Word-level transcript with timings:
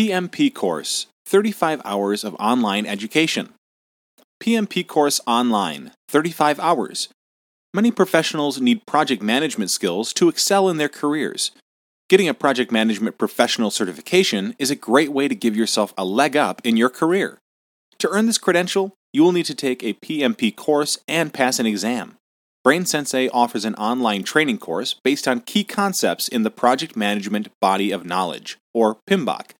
PMP 0.00 0.54
course 0.54 1.08
35 1.26 1.82
hours 1.84 2.24
of 2.24 2.34
online 2.40 2.86
education. 2.86 3.50
PMP 4.42 4.86
course 4.86 5.20
online 5.26 5.90
35 6.08 6.58
hours. 6.58 7.10
Many 7.74 7.90
professionals 7.90 8.62
need 8.62 8.86
project 8.86 9.22
management 9.22 9.70
skills 9.70 10.14
to 10.14 10.30
excel 10.30 10.70
in 10.70 10.78
their 10.78 10.88
careers. 10.88 11.50
Getting 12.08 12.28
a 12.28 12.32
project 12.32 12.72
management 12.72 13.18
professional 13.18 13.70
certification 13.70 14.56
is 14.58 14.70
a 14.70 14.74
great 14.74 15.12
way 15.12 15.28
to 15.28 15.34
give 15.34 15.54
yourself 15.54 15.92
a 15.98 16.04
leg 16.06 16.34
up 16.34 16.62
in 16.64 16.78
your 16.78 16.88
career. 16.88 17.36
To 17.98 18.08
earn 18.08 18.24
this 18.24 18.38
credential, 18.38 18.94
you 19.12 19.22
will 19.22 19.32
need 19.32 19.44
to 19.44 19.54
take 19.54 19.84
a 19.84 19.92
PMP 19.92 20.56
course 20.56 20.96
and 21.08 21.34
pass 21.34 21.58
an 21.58 21.66
exam. 21.66 22.16
Brain 22.64 22.86
Sensei 22.86 23.28
offers 23.34 23.66
an 23.66 23.74
online 23.74 24.22
training 24.22 24.60
course 24.60 24.96
based 25.04 25.28
on 25.28 25.40
key 25.40 25.62
concepts 25.62 26.26
in 26.26 26.42
the 26.42 26.50
Project 26.50 26.96
Management 26.96 27.48
Body 27.60 27.90
of 27.90 28.06
Knowledge, 28.06 28.56
or 28.72 28.96
PMBOK, 29.06 29.50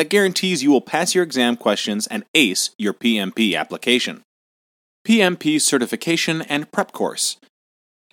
that 0.00 0.08
guarantees 0.08 0.62
you 0.62 0.70
will 0.70 0.80
pass 0.80 1.14
your 1.14 1.22
exam 1.22 1.58
questions 1.58 2.06
and 2.06 2.24
ace 2.34 2.70
your 2.78 2.94
PMP 2.94 3.54
application. 3.54 4.22
PMP 5.06 5.60
Certification 5.60 6.40
and 6.40 6.72
Prep 6.72 6.92
Course 6.92 7.36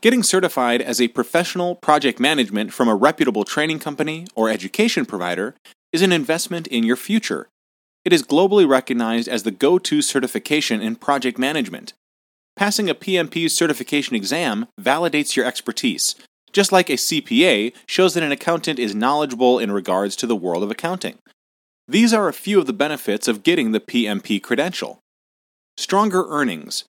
Getting 0.02 0.22
certified 0.22 0.82
as 0.82 1.00
a 1.00 1.08
professional 1.08 1.76
project 1.76 2.20
management 2.20 2.74
from 2.74 2.90
a 2.90 2.96
reputable 2.96 3.46
training 3.46 3.80
company 3.80 4.28
or 4.36 4.50
education 4.50 5.06
provider 5.06 5.56
is 5.94 6.02
an 6.02 6.12
investment 6.12 6.68
in 6.68 6.84
your 6.84 6.98
future. 6.98 7.48
It 8.04 8.12
is 8.12 8.22
globally 8.22 8.68
recognized 8.68 9.30
as 9.30 9.44
the 9.44 9.52
go 9.52 9.80
to 9.80 10.02
certification 10.02 10.82
in 10.82 10.98
project 10.98 11.40
management. 11.40 11.94
Passing 12.58 12.90
a 12.90 12.96
PMP 12.96 13.50
certification 13.50 14.14
exam 14.14 14.68
validates 14.78 15.38
your 15.38 15.46
expertise, 15.46 16.16
just 16.52 16.74
like 16.74 16.90
a 16.90 16.98
CPA 16.98 17.74
shows 17.86 18.14
that 18.14 18.24
an 18.24 18.34
accountant 18.34 18.78
is 18.78 18.94
knowledgeable 18.94 19.58
in 19.58 19.72
regards 19.72 20.18
to 20.18 20.28
the 20.28 20.36
world 20.36 20.64
of 20.64 20.70
accounting. 20.70 21.18
These 21.90 22.14
are 22.14 22.28
a 22.28 22.34
few 22.34 22.60
of 22.60 22.66
the 22.66 22.74
benefits 22.74 23.30
of 23.30 23.44
getting 23.44 23.72
the 23.72 23.80
PMP 23.80 24.44
credential. 24.44 25.00
Stronger 25.78 26.26
earnings. 26.28 26.84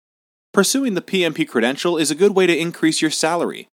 Pursuing 0.53 0.95
the 0.95 1.01
PMP 1.03 1.47
credential 1.47 1.97
is 1.97 2.11
a 2.11 2.17
good 2.17 2.35
way 2.35 2.49
to 2.49 2.59
increase 2.59 3.01
your 3.01 3.13
salary. 3.13 3.69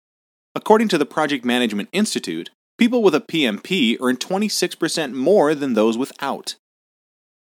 According 0.55 0.89
to 0.89 0.99
the 0.99 1.07
Project 1.07 1.43
Management 1.43 1.89
Institute, 1.93 2.51
people 2.77 3.03
with 3.03 3.15
a 3.15 3.23
PMP 3.23 3.97
earn 4.03 4.17
26% 4.19 5.15
more 5.15 5.55
than 5.55 5.73
those 5.73 5.97
without. 5.97 6.57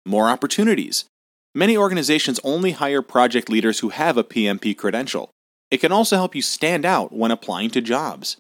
More 0.08 0.28
opportunities. 0.28 1.06
Many 1.54 1.78
organizations 1.78 2.40
only 2.44 2.72
hire 2.72 3.04
project 3.04 3.48
leaders 3.48 3.80
who 3.80 3.90
have 3.90 4.18
a 4.18 4.24
PMP 4.24 4.76
credential. 4.76 5.30
It 5.70 5.78
can 5.78 5.92
also 5.92 6.16
help 6.16 6.34
you 6.34 6.42
stand 6.42 6.84
out 6.84 7.14
when 7.14 7.30
applying 7.30 7.70
to 7.72 7.82
jobs. 7.82 8.38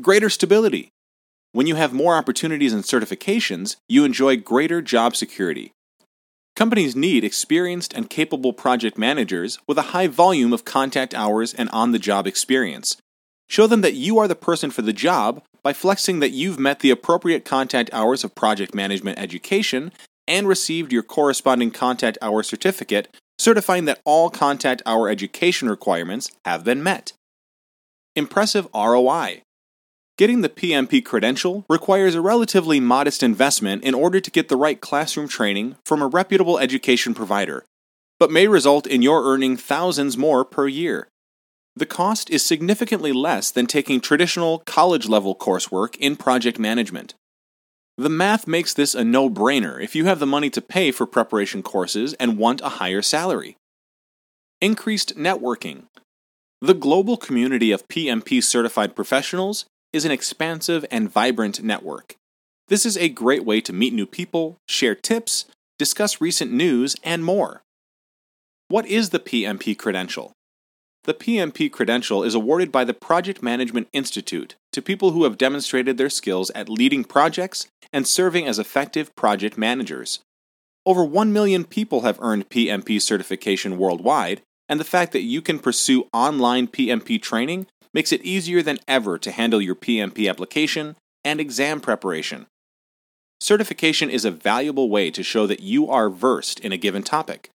Greater 0.00 0.30
stability. 0.30 0.90
When 1.54 1.68
you 1.68 1.76
have 1.76 1.92
more 1.92 2.16
opportunities 2.16 2.72
and 2.72 2.82
certifications, 2.82 3.76
you 3.88 4.04
enjoy 4.04 4.38
greater 4.38 4.82
job 4.82 5.14
security. 5.14 5.70
Companies 6.56 6.96
need 6.96 7.22
experienced 7.22 7.92
and 7.94 8.10
capable 8.10 8.52
project 8.52 8.98
managers 8.98 9.60
with 9.68 9.78
a 9.78 9.92
high 9.94 10.08
volume 10.08 10.52
of 10.52 10.64
contact 10.64 11.14
hours 11.14 11.54
and 11.54 11.70
on 11.70 11.92
the 11.92 12.00
job 12.00 12.26
experience. 12.26 12.96
Show 13.48 13.68
them 13.68 13.82
that 13.82 13.94
you 13.94 14.18
are 14.18 14.26
the 14.26 14.34
person 14.34 14.72
for 14.72 14.82
the 14.82 14.92
job 14.92 15.44
by 15.62 15.72
flexing 15.72 16.18
that 16.18 16.32
you've 16.32 16.58
met 16.58 16.80
the 16.80 16.90
appropriate 16.90 17.44
contact 17.44 17.88
hours 17.92 18.24
of 18.24 18.34
project 18.34 18.74
management 18.74 19.20
education 19.20 19.92
and 20.26 20.48
received 20.48 20.92
your 20.92 21.04
corresponding 21.04 21.70
contact 21.70 22.18
hour 22.20 22.42
certificate, 22.42 23.14
certifying 23.38 23.84
that 23.84 24.00
all 24.04 24.28
contact 24.28 24.82
hour 24.84 25.08
education 25.08 25.70
requirements 25.70 26.32
have 26.44 26.64
been 26.64 26.82
met. 26.82 27.12
Impressive 28.16 28.66
ROI. 28.74 29.43
Getting 30.16 30.42
the 30.42 30.48
PMP 30.48 31.04
credential 31.04 31.66
requires 31.68 32.14
a 32.14 32.20
relatively 32.20 32.78
modest 32.78 33.20
investment 33.20 33.82
in 33.82 33.94
order 33.94 34.20
to 34.20 34.30
get 34.30 34.48
the 34.48 34.56
right 34.56 34.80
classroom 34.80 35.26
training 35.26 35.74
from 35.84 36.00
a 36.00 36.06
reputable 36.06 36.56
education 36.56 37.14
provider, 37.14 37.64
but 38.20 38.30
may 38.30 38.46
result 38.46 38.86
in 38.86 39.02
your 39.02 39.24
earning 39.24 39.56
thousands 39.56 40.16
more 40.16 40.44
per 40.44 40.68
year. 40.68 41.08
The 41.74 41.86
cost 41.86 42.30
is 42.30 42.46
significantly 42.46 43.12
less 43.12 43.50
than 43.50 43.66
taking 43.66 44.00
traditional 44.00 44.60
college 44.66 45.08
level 45.08 45.34
coursework 45.34 45.96
in 45.96 46.14
project 46.14 46.60
management. 46.60 47.14
The 47.98 48.08
math 48.08 48.46
makes 48.46 48.72
this 48.72 48.94
a 48.94 49.02
no 49.02 49.28
brainer 49.28 49.82
if 49.82 49.96
you 49.96 50.04
have 50.04 50.20
the 50.20 50.26
money 50.26 50.48
to 50.50 50.60
pay 50.60 50.92
for 50.92 51.06
preparation 51.06 51.64
courses 51.64 52.14
and 52.14 52.38
want 52.38 52.60
a 52.60 52.78
higher 52.78 53.02
salary. 53.02 53.56
Increased 54.60 55.16
networking. 55.16 55.86
The 56.60 56.74
global 56.74 57.16
community 57.16 57.72
of 57.72 57.88
PMP 57.88 58.42
certified 58.42 58.94
professionals 58.94 59.66
is 59.94 60.04
an 60.04 60.10
expansive 60.10 60.84
and 60.90 61.10
vibrant 61.10 61.62
network. 61.62 62.16
This 62.68 62.84
is 62.84 62.96
a 62.96 63.08
great 63.08 63.44
way 63.44 63.60
to 63.60 63.72
meet 63.72 63.92
new 63.92 64.06
people, 64.06 64.56
share 64.66 64.94
tips, 64.94 65.44
discuss 65.78 66.20
recent 66.20 66.52
news, 66.52 66.96
and 67.04 67.24
more. 67.24 67.62
What 68.68 68.86
is 68.86 69.10
the 69.10 69.20
PMP 69.20 69.78
credential? 69.78 70.32
The 71.04 71.14
PMP 71.14 71.70
credential 71.70 72.24
is 72.24 72.34
awarded 72.34 72.72
by 72.72 72.84
the 72.84 72.94
Project 72.94 73.42
Management 73.42 73.88
Institute 73.92 74.56
to 74.72 74.82
people 74.82 75.12
who 75.12 75.24
have 75.24 75.38
demonstrated 75.38 75.98
their 75.98 76.10
skills 76.10 76.50
at 76.54 76.68
leading 76.68 77.04
projects 77.04 77.66
and 77.92 78.08
serving 78.08 78.48
as 78.48 78.58
effective 78.58 79.14
project 79.14 79.56
managers. 79.56 80.20
Over 80.86 81.04
1 81.04 81.32
million 81.32 81.64
people 81.64 82.00
have 82.00 82.18
earned 82.20 82.48
PMP 82.48 83.00
certification 83.00 83.78
worldwide, 83.78 84.40
and 84.68 84.80
the 84.80 84.84
fact 84.84 85.12
that 85.12 85.20
you 85.20 85.42
can 85.42 85.58
pursue 85.58 86.08
online 86.12 86.66
PMP 86.66 87.20
training 87.20 87.66
makes 87.94 88.12
it 88.12 88.20
easier 88.22 88.60
than 88.60 88.78
ever 88.86 89.16
to 89.16 89.30
handle 89.30 89.62
your 89.62 89.76
PMP 89.76 90.28
application 90.28 90.96
and 91.24 91.40
exam 91.40 91.80
preparation. 91.80 92.46
Certification 93.40 94.10
is 94.10 94.24
a 94.24 94.30
valuable 94.30 94.90
way 94.90 95.10
to 95.10 95.22
show 95.22 95.46
that 95.46 95.60
you 95.60 95.88
are 95.88 96.10
versed 96.10 96.60
in 96.60 96.72
a 96.72 96.76
given 96.76 97.02
topic. 97.02 97.50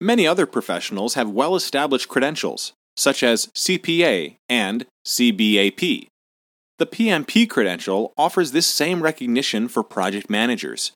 Many 0.00 0.26
other 0.26 0.46
professionals 0.46 1.14
have 1.14 1.28
well 1.28 1.54
established 1.54 2.08
credentials, 2.08 2.72
such 2.96 3.22
as 3.22 3.46
CPA 3.48 4.36
and 4.48 4.86
CBAP. 5.06 6.06
The 6.78 6.86
PMP 6.86 7.48
credential 7.48 8.12
offers 8.16 8.52
this 8.52 8.66
same 8.66 9.02
recognition 9.02 9.68
for 9.68 9.82
project 9.82 10.30
managers. 10.30 10.92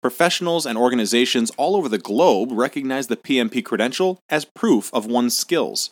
Professionals 0.00 0.64
and 0.64 0.78
organizations 0.78 1.50
all 1.58 1.76
over 1.76 1.88
the 1.88 1.98
globe 1.98 2.50
recognize 2.52 3.08
the 3.08 3.16
PMP 3.16 3.64
credential 3.64 4.18
as 4.30 4.44
proof 4.44 4.90
of 4.94 5.06
one's 5.06 5.36
skills. 5.36 5.90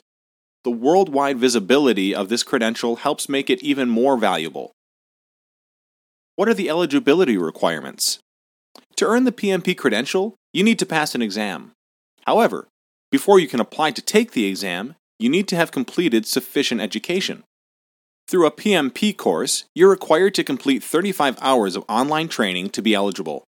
The 0.67 0.73
worldwide 0.73 1.39
visibility 1.39 2.13
of 2.13 2.29
this 2.29 2.43
credential 2.43 2.97
helps 2.97 3.29
make 3.29 3.49
it 3.49 3.63
even 3.63 3.89
more 3.89 4.17
valuable. 4.17 4.73
What 6.35 6.49
are 6.49 6.55
the 6.55 6.69
eligibility 6.69 7.39
requirements? 7.39 8.19
To 8.97 9.07
earn 9.07 9.23
the 9.23 9.31
PMP 9.31 9.79
credential, 9.79 10.35
you 10.53 10.65
need 10.65 10.81
to 10.81 10.85
pass 10.85 11.15
an 11.15 11.23
exam. 11.23 11.71
However, 12.27 12.67
before 13.13 13.39
you 13.39 13.47
can 13.47 13.61
apply 13.61 13.93
to 13.93 14.03
take 14.03 14.33
the 14.33 14.47
exam, 14.47 14.97
you 15.21 15.29
need 15.29 15.47
to 15.47 15.57
have 15.57 15.71
completed 15.71 16.27
sufficient 16.27 16.81
education. 16.81 17.45
Through 18.27 18.47
a 18.47 18.51
PMP 18.51 19.17
course, 19.17 19.67
you're 19.73 19.89
required 19.89 20.35
to 20.35 20.43
complete 20.43 20.83
35 20.83 21.39
hours 21.41 21.77
of 21.77 21.85
online 21.89 22.27
training 22.27 22.71
to 22.71 22.83
be 22.83 22.93
eligible. 22.93 23.45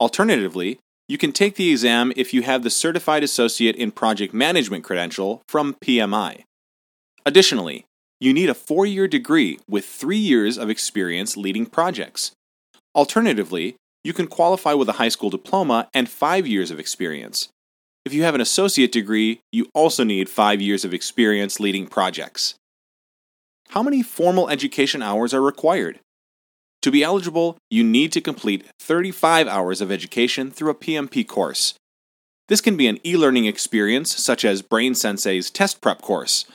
Alternatively, 0.00 0.80
you 1.06 1.18
can 1.18 1.30
take 1.30 1.54
the 1.54 1.70
exam 1.70 2.12
if 2.16 2.34
you 2.34 2.42
have 2.42 2.64
the 2.64 2.68
Certified 2.68 3.22
Associate 3.22 3.76
in 3.76 3.92
Project 3.92 4.34
Management 4.34 4.82
credential 4.82 5.40
from 5.46 5.76
PMI. 5.84 6.42
Additionally, 7.28 7.84
you 8.20 8.32
need 8.32 8.48
a 8.48 8.54
four 8.54 8.86
year 8.86 9.06
degree 9.06 9.58
with 9.68 9.84
three 9.84 10.16
years 10.16 10.56
of 10.56 10.70
experience 10.70 11.36
leading 11.36 11.66
projects. 11.66 12.32
Alternatively, 12.94 13.76
you 14.02 14.14
can 14.14 14.26
qualify 14.26 14.72
with 14.72 14.88
a 14.88 14.94
high 14.94 15.10
school 15.10 15.28
diploma 15.28 15.90
and 15.92 16.08
five 16.08 16.46
years 16.46 16.70
of 16.70 16.80
experience. 16.80 17.50
If 18.06 18.14
you 18.14 18.22
have 18.22 18.34
an 18.34 18.40
associate 18.40 18.92
degree, 18.92 19.40
you 19.52 19.68
also 19.74 20.04
need 20.04 20.30
five 20.30 20.62
years 20.62 20.86
of 20.86 20.94
experience 20.94 21.60
leading 21.60 21.86
projects. 21.86 22.54
How 23.68 23.82
many 23.82 24.02
formal 24.02 24.48
education 24.48 25.02
hours 25.02 25.34
are 25.34 25.42
required? 25.42 26.00
To 26.80 26.90
be 26.90 27.02
eligible, 27.02 27.58
you 27.68 27.84
need 27.84 28.10
to 28.12 28.22
complete 28.22 28.64
35 28.80 29.46
hours 29.46 29.82
of 29.82 29.92
education 29.92 30.50
through 30.50 30.70
a 30.70 30.74
PMP 30.74 31.28
course. 31.28 31.74
This 32.48 32.62
can 32.62 32.78
be 32.78 32.86
an 32.86 32.98
e 33.04 33.18
learning 33.18 33.44
experience, 33.44 34.16
such 34.16 34.46
as 34.46 34.62
Brain 34.62 34.94
Sensei's 34.94 35.50
test 35.50 35.82
prep 35.82 36.00
course, 36.00 36.46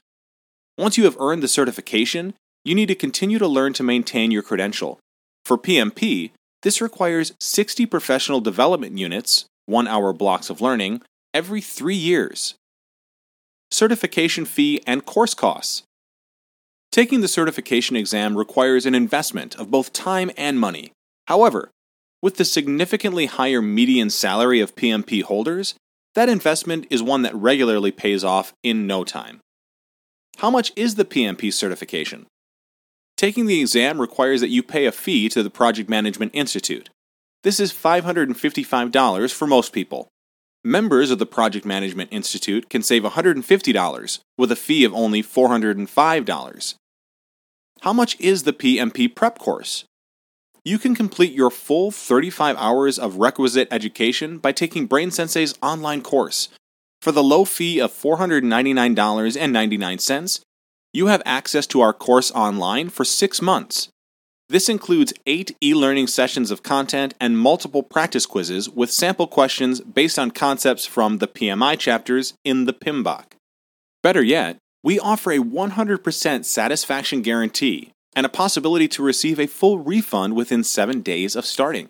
once 0.78 0.98
you 0.98 1.04
have 1.04 1.18
earned 1.20 1.44
the 1.44 1.48
certification, 1.48 2.34
you 2.64 2.74
need 2.74 2.88
to 2.88 2.96
continue 2.96 3.40
to 3.40 3.48
learn 3.48 3.74
to 3.74 3.84
maintain 3.84 4.32
your 4.32 4.42
credential. 4.42 5.00
For 5.46 5.58
PMP, 5.58 6.32
this 6.62 6.82
requires 6.82 7.34
60 7.40 7.86
professional 7.86 8.42
development 8.42 8.98
units, 8.98 9.46
one 9.66 9.88
hour 9.88 10.14
blocks 10.14 10.50
of 10.50 10.62
learning, 10.62 11.02
every 11.34 11.62
three 11.62 11.96
years. 11.96 12.56
Certification 13.72 14.46
fee 14.46 14.82
and 14.88 15.06
course 15.06 15.34
costs. 15.34 15.84
Taking 16.92 17.22
the 17.22 17.28
certification 17.28 17.96
exam 17.96 18.38
requires 18.38 18.86
an 18.86 18.96
investment 18.96 19.56
of 19.56 19.72
both 19.72 19.94
time 19.94 20.32
and 20.38 20.60
money. 20.60 20.92
However, 21.28 21.72
with 22.22 22.38
the 22.38 22.46
significantly 22.46 23.26
higher 23.26 23.62
median 23.62 24.10
salary 24.10 24.62
of 24.62 24.76
PMP 24.76 25.24
holders, 25.24 25.76
that 26.16 26.30
investment 26.30 26.86
is 26.90 27.04
one 27.04 27.24
that 27.24 27.36
regularly 27.36 27.92
pays 27.92 28.24
off 28.24 28.54
in 28.64 28.88
no 28.88 29.04
time. 29.04 29.42
How 30.38 30.50
much 30.50 30.74
is 30.76 30.96
the 30.96 31.06
PMP 31.06 31.54
certification? 31.54 32.26
Taking 33.18 33.46
the 33.46 33.62
exam 33.62 34.02
requires 34.02 34.42
that 34.42 34.50
you 34.50 34.64
pay 34.64 34.86
a 34.86 34.92
fee 34.92 35.30
to 35.30 35.44
the 35.44 35.50
Project 35.50 35.90
Management 35.90 36.32
Institute. 36.34 36.90
This 37.44 37.60
is 37.60 37.72
$555 37.72 39.34
for 39.34 39.48
most 39.48 39.74
people. 39.74 40.08
Members 40.64 41.12
of 41.12 41.20
the 41.20 41.26
Project 41.26 41.66
Management 41.66 42.10
Institute 42.12 42.70
can 42.70 42.82
save 42.82 43.04
$150 43.04 44.20
with 44.38 44.52
a 44.52 44.56
fee 44.56 44.84
of 44.86 44.94
only 44.94 45.22
$405. 45.22 46.76
How 47.82 47.94
much 47.94 48.20
is 48.20 48.44
the 48.44 48.54
PMP 48.54 49.14
prep 49.14 49.40
course? 49.40 49.84
You 50.64 50.80
can 50.80 50.96
complete 50.96 51.34
your 51.34 51.50
full 51.50 51.92
35 51.92 52.56
hours 52.58 52.98
of 52.98 53.18
requisite 53.18 53.68
education 53.72 54.38
by 54.38 54.54
taking 54.54 54.86
Brain 54.86 55.12
Sensei's 55.12 55.54
online 55.62 56.02
course. 56.02 56.48
For 57.04 57.12
the 57.12 57.22
low 57.22 57.44
fee 57.44 57.80
of 57.80 57.92
$499.99, 57.92 60.40
you 60.94 61.08
have 61.08 61.22
access 61.26 61.68
to 61.68 61.82
our 61.82 61.92
course 61.92 62.32
online 62.32 62.88
for 62.88 63.04
six 63.04 63.42
months. 63.42 63.90
This 64.48 64.70
includes 64.70 65.12
eight 65.26 65.54
e 65.62 65.74
learning 65.74 66.08
sessions 66.08 66.50
of 66.50 66.64
content 66.64 67.14
and 67.20 67.38
multiple 67.38 67.84
practice 67.84 68.26
quizzes 68.26 68.70
with 68.70 68.90
sample 68.90 69.28
questions 69.28 69.82
based 69.82 70.18
on 70.18 70.32
concepts 70.32 70.86
from 70.86 71.18
the 71.18 71.28
PMI 71.28 71.78
chapters 71.78 72.36
in 72.46 72.64
the 72.64 72.74
PMBOK. 72.74 73.34
Better 74.02 74.24
yet, 74.24 74.56
we 74.82 74.98
offer 74.98 75.34
a 75.34 75.40
100% 75.40 76.46
satisfaction 76.46 77.22
guarantee 77.22 77.92
and 78.16 78.26
a 78.26 78.30
possibility 78.30 78.88
to 78.88 79.04
receive 79.04 79.42
a 79.42 79.48
full 79.48 79.80
refund 79.80 80.38
within 80.38 80.64
seven 80.64 81.02
days 81.02 81.36
of 81.36 81.46
starting. 81.46 81.90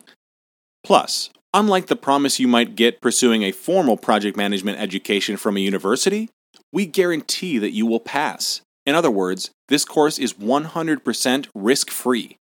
Plus, 0.84 1.30
unlike 1.54 1.88
the 1.88 1.96
promise 1.96 2.40
you 2.40 2.48
might 2.48 2.76
get 2.76 3.02
pursuing 3.02 3.44
a 3.44 3.52
formal 3.52 3.98
project 3.98 4.36
management 4.36 4.80
education 4.80 5.38
from 5.38 5.56
a 5.58 5.62
university, 5.62 6.30
we 6.72 6.86
guarantee 6.86 7.58
that 7.58 7.74
you 7.74 7.86
will 7.86 8.00
pass. 8.00 8.62
In 8.86 8.96
other 8.96 9.12
words, 9.12 9.52
this 9.70 9.86
course 9.86 10.18
is 10.18 10.34
100% 10.34 11.48
risk 11.56 11.90
free. 11.90 12.38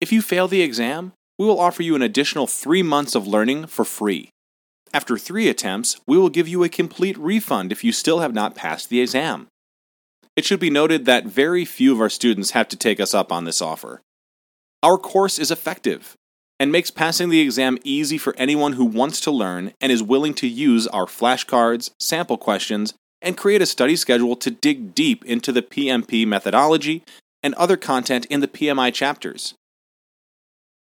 If 0.00 0.12
you 0.12 0.22
fail 0.22 0.48
the 0.48 0.62
exam, 0.62 1.12
we 1.38 1.46
will 1.46 1.60
offer 1.60 1.82
you 1.82 1.94
an 1.94 2.02
additional 2.02 2.46
three 2.46 2.82
months 2.82 3.14
of 3.14 3.26
learning 3.26 3.66
for 3.66 3.84
free. 3.84 4.30
After 4.92 5.18
three 5.18 5.48
attempts, 5.48 6.00
we 6.06 6.18
will 6.18 6.30
give 6.30 6.48
you 6.48 6.64
a 6.64 6.68
complete 6.68 7.18
refund 7.18 7.70
if 7.70 7.84
you 7.84 7.92
still 7.92 8.20
have 8.20 8.34
not 8.34 8.54
passed 8.54 8.88
the 8.88 9.00
exam. 9.00 9.46
It 10.36 10.44
should 10.44 10.60
be 10.60 10.70
noted 10.70 11.04
that 11.04 11.26
very 11.26 11.64
few 11.64 11.92
of 11.92 12.00
our 12.00 12.08
students 12.08 12.52
have 12.52 12.68
to 12.68 12.76
take 12.76 13.00
us 13.00 13.14
up 13.14 13.30
on 13.30 13.44
this 13.44 13.60
offer. 13.60 14.00
Our 14.82 14.96
course 14.96 15.38
is 15.38 15.50
effective 15.50 16.14
and 16.60 16.70
makes 16.70 16.90
passing 16.90 17.30
the 17.30 17.40
exam 17.40 17.78
easy 17.82 18.18
for 18.18 18.36
anyone 18.36 18.74
who 18.74 18.84
wants 18.84 19.18
to 19.22 19.30
learn 19.30 19.72
and 19.80 19.90
is 19.90 20.02
willing 20.02 20.34
to 20.34 20.46
use 20.46 20.86
our 20.88 21.06
flashcards, 21.06 21.90
sample 21.98 22.36
questions, 22.36 22.92
and 23.22 23.38
create 23.38 23.62
a 23.62 23.66
study 23.66 23.96
schedule 23.96 24.36
to 24.36 24.50
dig 24.50 24.94
deep 24.94 25.24
into 25.24 25.52
the 25.52 25.62
PMP 25.62 26.26
methodology 26.26 27.02
and 27.42 27.54
other 27.54 27.78
content 27.78 28.26
in 28.26 28.40
the 28.40 28.48
PMI 28.48 28.92
chapters. 28.92 29.54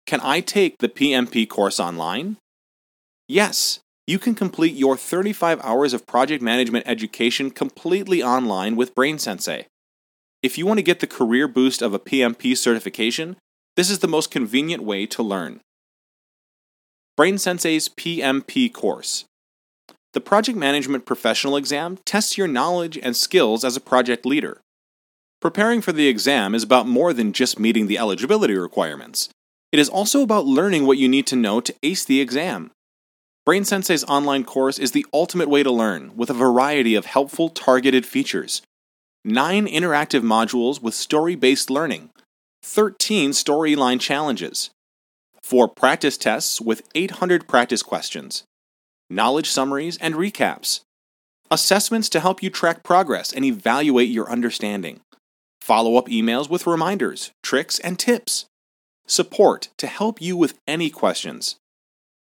Can 0.05 0.21
I 0.23 0.39
take 0.39 0.77
the 0.77 0.87
PMP 0.87 1.47
course 1.47 1.77
online? 1.77 2.37
Yes, 3.27 3.79
you 4.07 4.17
can 4.17 4.33
complete 4.33 4.75
your 4.75 4.95
35 4.95 5.59
hours 5.61 5.93
of 5.93 6.07
project 6.07 6.41
management 6.41 6.87
education 6.87 7.51
completely 7.51 8.23
online 8.23 8.77
with 8.77 8.95
Brain 8.95 9.19
Sensei. 9.19 9.65
If 10.41 10.57
you 10.57 10.65
want 10.65 10.77
to 10.77 10.83
get 10.83 11.01
the 11.01 11.07
career 11.07 11.49
boost 11.49 11.81
of 11.81 11.93
a 11.93 11.99
PMP 11.99 12.55
certification, 12.55 13.35
this 13.75 13.89
is 13.89 13.99
the 13.99 14.07
most 14.07 14.31
convenient 14.31 14.83
way 14.83 15.05
to 15.07 15.23
learn. 15.23 15.59
Brain 17.17 17.37
Sensei's 17.37 17.87
PMP 17.87 18.71
course. 18.73 19.23
The 20.11 20.19
Project 20.19 20.57
Management 20.57 21.05
Professional 21.05 21.55
exam 21.55 21.97
tests 22.03 22.37
your 22.37 22.47
knowledge 22.47 22.97
and 22.97 23.15
skills 23.15 23.63
as 23.63 23.77
a 23.77 23.81
project 23.81 24.25
leader. 24.25 24.59
Preparing 25.39 25.79
for 25.79 25.93
the 25.93 26.09
exam 26.09 26.53
is 26.53 26.61
about 26.63 26.89
more 26.89 27.13
than 27.13 27.31
just 27.31 27.57
meeting 27.57 27.87
the 27.87 27.97
eligibility 27.97 28.57
requirements. 28.57 29.29
It 29.71 29.79
is 29.79 29.87
also 29.87 30.23
about 30.23 30.45
learning 30.45 30.85
what 30.85 30.97
you 30.97 31.07
need 31.07 31.25
to 31.27 31.37
know 31.37 31.61
to 31.61 31.73
ace 31.83 32.03
the 32.03 32.19
exam. 32.19 32.71
Brain 33.45 33.63
Sensei's 33.63 34.03
online 34.03 34.43
course 34.43 34.77
is 34.77 34.91
the 34.91 35.05
ultimate 35.13 35.47
way 35.47 35.63
to 35.63 35.71
learn, 35.71 36.17
with 36.17 36.29
a 36.29 36.33
variety 36.33 36.95
of 36.95 37.05
helpful, 37.05 37.47
targeted 37.47 38.05
features. 38.05 38.61
Nine 39.23 39.67
interactive 39.67 40.21
modules 40.21 40.81
with 40.81 40.93
story 40.93 41.35
based 41.35 41.69
learning, 41.69 42.09
13 42.63 43.31
storyline 43.31 44.01
challenges, 44.01 44.71
four 45.45 45.67
practice 45.67 46.17
tests 46.17 46.59
with 46.59 46.87
800 46.95 47.47
practice 47.47 47.83
questions, 47.83 48.43
knowledge 49.09 49.49
summaries 49.49 49.97
and 49.99 50.15
recaps, 50.15 50.81
assessments 51.51 52.09
to 52.09 52.19
help 52.19 52.41
you 52.41 52.49
track 52.49 52.83
progress 52.83 53.31
and 53.31 53.45
evaluate 53.45 54.09
your 54.09 54.29
understanding, 54.29 55.01
follow 55.61 55.97
up 55.97 56.07
emails 56.07 56.49
with 56.49 56.67
reminders, 56.67 57.31
tricks, 57.43 57.79
and 57.79 57.99
tips, 57.99 58.45
support 59.07 59.69
to 59.77 59.87
help 59.87 60.21
you 60.21 60.35
with 60.35 60.57
any 60.67 60.89
questions 60.89 61.57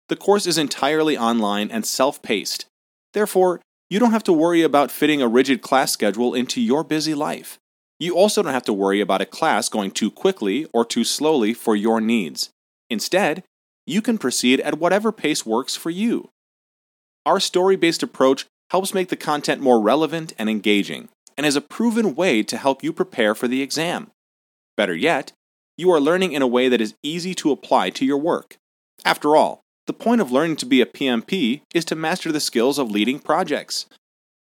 the 0.09 0.15
course 0.15 0.47
is 0.47 0.57
entirely 0.57 1.17
online 1.17 1.69
and 1.69 1.85
self 1.85 2.21
paced. 2.21 2.65
Therefore, 3.13 3.61
you 3.89 3.99
don't 3.99 4.11
have 4.11 4.23
to 4.23 4.33
worry 4.33 4.61
about 4.61 4.91
fitting 4.91 5.21
a 5.21 5.27
rigid 5.27 5.61
class 5.61 5.91
schedule 5.91 6.33
into 6.33 6.61
your 6.61 6.83
busy 6.83 7.13
life. 7.13 7.57
You 7.99 8.15
also 8.15 8.43
don't 8.43 8.53
have 8.53 8.65
to 8.65 8.73
worry 8.73 9.01
about 9.01 9.21
a 9.21 9.25
class 9.25 9.69
going 9.69 9.91
too 9.91 10.11
quickly 10.11 10.67
or 10.73 10.85
too 10.85 11.03
slowly 11.03 11.53
for 11.53 11.75
your 11.75 11.99
needs. 11.99 12.49
Instead, 12.89 13.43
you 13.85 14.01
can 14.01 14.17
proceed 14.17 14.59
at 14.61 14.79
whatever 14.79 15.11
pace 15.11 15.45
works 15.45 15.75
for 15.75 15.89
you. 15.89 16.29
Our 17.25 17.39
story 17.39 17.75
based 17.75 18.03
approach 18.03 18.45
helps 18.69 18.93
make 18.93 19.09
the 19.09 19.15
content 19.15 19.61
more 19.61 19.81
relevant 19.81 20.33
and 20.37 20.49
engaging, 20.49 21.09
and 21.37 21.45
is 21.45 21.55
a 21.55 21.61
proven 21.61 22.15
way 22.15 22.43
to 22.43 22.57
help 22.57 22.83
you 22.83 22.91
prepare 22.91 23.33
for 23.33 23.47
the 23.47 23.61
exam. 23.61 24.11
Better 24.75 24.95
yet, 24.95 25.31
you 25.77 25.91
are 25.91 25.99
learning 25.99 26.33
in 26.33 26.41
a 26.41 26.47
way 26.47 26.69
that 26.69 26.81
is 26.81 26.95
easy 27.03 27.33
to 27.35 27.51
apply 27.51 27.89
to 27.91 28.05
your 28.05 28.17
work. 28.17 28.57
After 29.05 29.35
all, 29.35 29.61
the 29.85 29.93
point 29.93 30.21
of 30.21 30.31
learning 30.31 30.57
to 30.57 30.65
be 30.65 30.81
a 30.81 30.85
PMP 30.85 31.61
is 31.73 31.85
to 31.85 31.95
master 31.95 32.31
the 32.31 32.39
skills 32.39 32.77
of 32.77 32.91
leading 32.91 33.19
projects. 33.19 33.85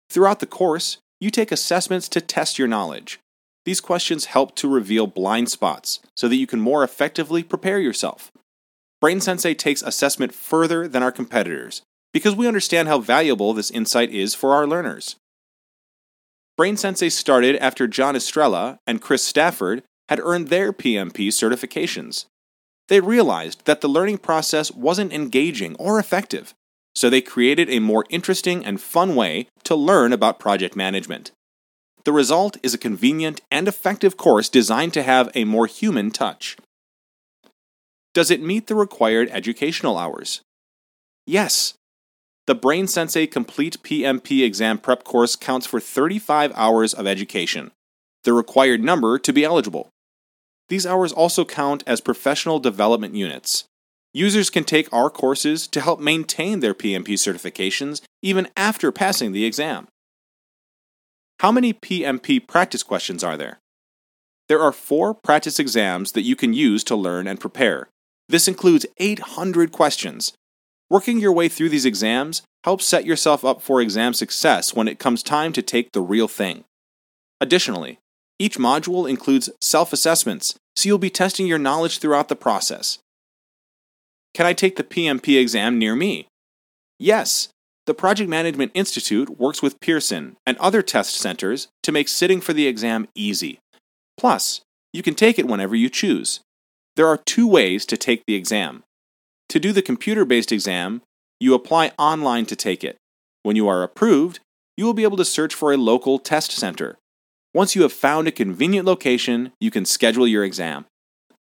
Throughout 0.08 0.40
the 0.40 0.46
course, 0.46 0.98
you 1.20 1.30
take 1.30 1.52
assessments 1.52 2.08
to 2.10 2.20
test 2.20 2.58
your 2.58 2.68
knowledge. 2.68 3.18
These 3.66 3.80
questions 3.80 4.26
help 4.26 4.54
to 4.56 4.68
reveal 4.68 5.08
blind 5.08 5.50
spots 5.50 5.98
so 6.16 6.28
that 6.28 6.36
you 6.36 6.46
can 6.46 6.60
more 6.60 6.84
effectively 6.84 7.42
prepare 7.42 7.80
yourself. 7.80 8.30
Brain 9.00 9.20
Sensei 9.20 9.54
takes 9.54 9.82
assessment 9.82 10.32
further 10.32 10.86
than 10.86 11.02
our 11.02 11.10
competitors 11.10 11.82
because 12.12 12.36
we 12.36 12.46
understand 12.46 12.86
how 12.86 13.00
valuable 13.00 13.52
this 13.52 13.72
insight 13.72 14.10
is 14.10 14.36
for 14.36 14.54
our 14.54 14.68
learners. 14.68 15.16
Brain 16.56 16.76
Sensei 16.76 17.08
started 17.08 17.56
after 17.56 17.88
John 17.88 18.14
Estrella 18.14 18.78
and 18.86 19.02
Chris 19.02 19.24
Stafford 19.24 19.82
had 20.08 20.20
earned 20.20 20.48
their 20.48 20.72
PMP 20.72 21.28
certifications. 21.28 22.26
They 22.86 23.00
realized 23.00 23.64
that 23.64 23.80
the 23.80 23.88
learning 23.88 24.19
process 24.19 24.70
wasn't 24.70 25.12
engaging 25.12 25.74
or 25.74 25.98
effective, 25.98 26.55
so 26.94 27.10
they 27.10 27.20
created 27.20 27.69
a 27.69 27.81
more 27.81 28.06
interesting 28.10 28.64
and 28.64 28.81
fun 28.81 29.17
way 29.17 29.48
to 29.64 29.74
learn 29.74 30.12
about 30.12 30.38
project 30.38 30.76
management. 30.76 31.32
The 32.06 32.13
result 32.13 32.56
is 32.63 32.72
a 32.72 32.79
convenient 32.79 33.41
and 33.51 33.67
effective 33.67 34.17
course 34.17 34.48
designed 34.48 34.94
to 34.94 35.03
have 35.03 35.29
a 35.34 35.43
more 35.43 35.67
human 35.67 36.13
touch. 36.13 36.56
Does 38.15 38.31
it 38.31 38.41
meet 38.41 38.69
the 38.69 38.77
required 38.77 39.29
educational 39.32 39.98
hours? 39.98 40.41
Yes. 41.27 41.75
The 42.46 42.55
Brain 42.55 42.86
Sensei 42.86 43.27
Complete 43.27 43.82
PMP 43.82 44.44
exam 44.44 44.79
prep 44.79 45.03
course 45.03 45.34
counts 45.34 45.67
for 45.67 45.81
35 45.81 46.53
hours 46.55 46.94
of 46.94 47.08
education, 47.08 47.72
the 48.22 48.32
required 48.32 48.84
number 48.84 49.19
to 49.19 49.32
be 49.32 49.43
eligible. 49.43 49.89
These 50.69 50.86
hours 50.86 51.13
also 51.13 51.44
count 51.44 51.82
as 51.89 52.01
professional 52.01 52.60
development 52.60 53.17
units. 53.17 53.65
Users 54.15 54.48
can 54.48 54.63
take 54.63 54.93
our 54.93 55.10
courses 55.10 55.67
to 55.67 55.81
help 55.81 55.98
maintain 55.98 56.60
their 56.60 56.72
PMP 56.72 57.15
certifications 57.15 58.01
even 58.22 58.46
after 58.56 58.93
passing 58.93 59.32
the 59.32 59.44
exam. 59.44 59.89
How 61.40 61.52
many 61.52 61.74
PMP 61.74 62.46
practice 62.46 62.82
questions 62.82 63.22
are 63.22 63.36
there? 63.36 63.58
There 64.48 64.60
are 64.60 64.72
four 64.72 65.12
practice 65.12 65.58
exams 65.58 66.12
that 66.12 66.22
you 66.22 66.34
can 66.34 66.55
use 66.55 66.82
to 66.84 66.96
learn 66.96 67.26
and 67.26 67.38
prepare. 67.38 67.88
This 68.28 68.48
includes 68.48 68.86
800 68.98 69.70
questions. 69.70 70.32
Working 70.88 71.19
your 71.19 71.32
way 71.32 71.48
through 71.48 71.69
these 71.69 71.84
exams 71.84 72.43
helps 72.64 72.86
set 72.86 73.05
yourself 73.05 73.44
up 73.44 73.60
for 73.60 73.81
exam 73.82 74.14
success 74.14 74.72
when 74.72 74.88
it 74.88 74.98
comes 74.98 75.22
time 75.22 75.52
to 75.52 75.62
take 75.62 75.93
the 75.93 76.00
real 76.00 76.28
thing. 76.28 76.64
Additionally, 77.40 77.98
each 78.38 78.56
module 78.56 79.08
includes 79.08 79.50
self 79.60 79.93
assessments, 79.93 80.55
so 80.74 80.88
you'll 80.88 80.98
be 80.98 81.10
testing 81.10 81.46
your 81.46 81.58
knowledge 81.58 81.98
throughout 81.98 82.28
the 82.28 82.36
process. 82.36 82.98
Can 84.32 84.46
I 84.46 84.52
take 84.52 84.76
the 84.76 84.84
PMP 84.84 85.40
exam 85.40 85.78
near 85.78 85.96
me? 85.96 86.28
Yes. 86.98 87.48
The 87.86 87.94
Project 87.94 88.28
Management 88.28 88.72
Institute 88.74 89.38
works 89.38 89.62
with 89.62 89.78
Pearson 89.78 90.36
and 90.44 90.56
other 90.58 90.82
test 90.82 91.14
centers 91.14 91.69
to 91.84 91.93
make 91.93 92.08
sitting 92.08 92.40
for 92.40 92.52
the 92.52 92.66
exam 92.66 93.06
easy. 93.14 93.60
Plus, 94.19 94.62
you 94.93 95.05
can 95.05 95.14
take 95.14 95.38
it 95.38 95.46
whenever 95.46 95.76
you 95.76 95.88
choose. 95.88 96.40
There 96.96 97.06
are 97.06 97.16
two 97.16 97.46
ways 97.46 97.86
to 97.86 97.96
take 97.96 98.24
the 98.26 98.34
exam. 98.34 98.82
To 99.50 99.60
do 99.60 99.72
the 99.72 99.82
computer 99.82 100.24
based 100.24 100.50
exam, 100.50 101.02
you 101.38 101.55
apply 101.55 101.93
online 101.96 102.46
to 102.46 102.56
take 102.56 102.82
it. 102.82 102.96
When 103.44 103.55
you 103.55 103.69
are 103.69 103.84
approved, 103.84 104.40
you 104.76 104.84
will 104.84 104.94
be 104.94 105.05
able 105.05 105.19
to 105.19 105.24
search 105.24 105.55
for 105.55 105.72
a 105.72 105.76
local 105.76 106.19
test 106.19 106.50
center. 106.50 106.96
Once 107.55 107.76
you 107.76 107.82
have 107.82 107.93
found 107.93 108.26
a 108.26 108.32
convenient 108.32 108.84
location, 108.84 109.52
you 109.60 109.70
can 109.70 109.84
schedule 109.84 110.26
your 110.26 110.43
exam. 110.43 110.86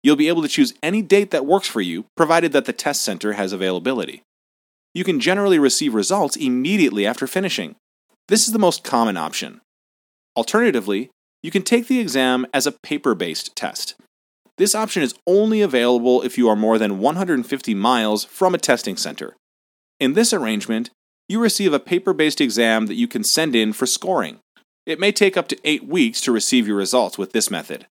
You'll 0.02 0.16
be 0.16 0.28
able 0.28 0.42
to 0.42 0.48
choose 0.48 0.74
any 0.82 1.00
date 1.00 1.30
that 1.30 1.46
works 1.46 1.68
for 1.68 1.80
you, 1.80 2.06
provided 2.16 2.52
that 2.52 2.64
the 2.64 2.72
test 2.72 3.02
center 3.02 3.34
has 3.34 3.52
availability. 3.52 4.22
You 4.94 5.04
can 5.04 5.18
generally 5.18 5.58
receive 5.58 5.92
results 5.92 6.36
immediately 6.36 7.04
after 7.06 7.26
finishing. 7.26 7.74
This 8.28 8.46
is 8.46 8.52
the 8.52 8.58
most 8.58 8.84
common 8.84 9.16
option. 9.16 9.60
Alternatively, 10.36 11.10
you 11.42 11.50
can 11.50 11.62
take 11.62 11.88
the 11.88 12.00
exam 12.00 12.46
as 12.54 12.66
a 12.66 12.72
paper 12.72 13.14
based 13.14 13.54
test. 13.54 13.96
This 14.56 14.74
option 14.74 15.02
is 15.02 15.14
only 15.26 15.60
available 15.60 16.22
if 16.22 16.38
you 16.38 16.48
are 16.48 16.56
more 16.56 16.78
than 16.78 17.00
150 17.00 17.74
miles 17.74 18.24
from 18.24 18.54
a 18.54 18.58
testing 18.58 18.96
center. 18.96 19.34
In 19.98 20.14
this 20.14 20.32
arrangement, 20.32 20.90
you 21.28 21.40
receive 21.40 21.72
a 21.72 21.80
paper 21.80 22.12
based 22.12 22.40
exam 22.40 22.86
that 22.86 22.94
you 22.94 23.08
can 23.08 23.24
send 23.24 23.56
in 23.56 23.72
for 23.72 23.86
scoring. 23.86 24.38
It 24.86 25.00
may 25.00 25.12
take 25.12 25.36
up 25.36 25.48
to 25.48 25.58
eight 25.64 25.84
weeks 25.84 26.20
to 26.22 26.32
receive 26.32 26.68
your 26.68 26.76
results 26.76 27.18
with 27.18 27.32
this 27.32 27.50
method. 27.50 27.86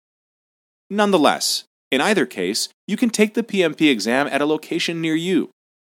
Nonetheless, 0.89 1.65
in 1.91 2.01
either 2.01 2.27
case, 2.27 2.69
you 2.87 2.97
can 2.97 3.11
take 3.11 3.35
the 3.35 3.43
PMP 3.43 3.91
exam 3.91 4.29
at 4.29 4.43
a 4.43 4.47
location 4.47 5.01
near 5.01 5.15
you. 5.15 5.51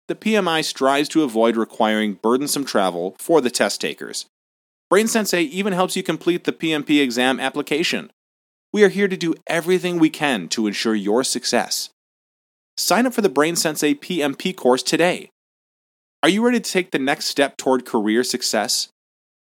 The 0.09 0.15
PMI 0.15 0.65
strives 0.65 1.09
to 1.11 1.23
avoid 1.23 1.57
requiring 1.57 2.15
burdensome 2.15 2.65
travel 2.65 3.17
for 3.19 3.41
the 3.41 3.51
test 3.51 3.81
takers. 3.81 4.27
Brain 4.91 5.07
Sensei 5.07 5.43
even 5.43 5.73
helps 5.73 5.97
you 5.97 6.03
complete 6.03 6.45
the 6.45 6.53
PMP 6.53 7.01
exam 7.01 7.41
application. 7.41 8.11
We 8.73 8.85
are 8.85 8.89
here 8.89 9.09
to 9.09 9.17
do 9.17 9.35
everything 9.47 9.99
we 9.99 10.11
can 10.11 10.49
to 10.49 10.67
ensure 10.67 10.95
your 10.95 11.25
success. 11.25 11.91
Sign 12.77 13.07
up 13.07 13.15
for 13.15 13.21
the 13.21 13.29
Brain 13.29 13.55
Sensei 13.55 13.95
PMP 13.95 14.57
course 14.57 14.83
today. 14.83 15.31
Are 16.23 16.29
you 16.29 16.45
ready 16.45 16.61
to 16.61 16.71
take 16.71 16.91
the 16.91 16.99
next 16.99 17.27
step 17.27 17.57
toward 17.57 17.85
career 17.85 18.25
success? 18.25 18.89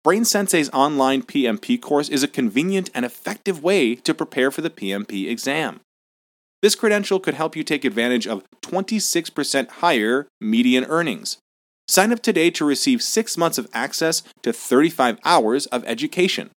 Brain 0.04 0.26
Sensei's 0.26 0.70
online 0.72 1.24
PMP 1.24 1.82
course 1.82 2.10
is 2.10 2.24
a 2.24 2.28
convenient 2.28 2.90
and 2.94 3.06
effective 3.06 3.64
way 3.64 3.96
to 3.96 4.14
prepare 4.14 4.52
for 4.52 4.62
the 4.62 4.70
PMP 4.70 5.30
exam. 5.30 5.80
This 6.64 6.76
credential 6.76 7.20
could 7.20 7.34
help 7.34 7.58
you 7.58 7.64
take 7.66 7.84
advantage 7.84 8.26
of 8.26 8.46
26% 8.62 9.68
higher 9.68 10.30
median 10.40 10.86
earnings. 10.86 11.38
Sign 11.90 12.14
up 12.14 12.22
today 12.22 12.50
to 12.52 12.64
receive 12.64 13.04
six 13.04 13.38
months 13.38 13.58
of 13.58 13.68
access 13.74 14.24
to 14.44 14.54
35 14.54 15.20
hours 15.26 15.66
of 15.66 15.84
education. 15.84 16.52